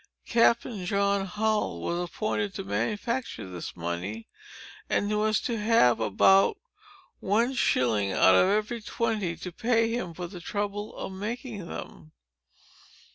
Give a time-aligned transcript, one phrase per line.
[0.25, 4.27] Captain John Hull was appointed to manufacture this money,
[4.89, 6.57] and was to have about
[7.19, 12.13] one shilling out of every twenty to pay him for the trouble of making them.